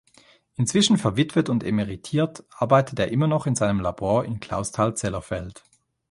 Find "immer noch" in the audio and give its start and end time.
3.11-3.45